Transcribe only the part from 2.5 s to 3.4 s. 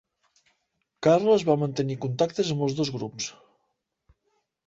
amb els dos grups.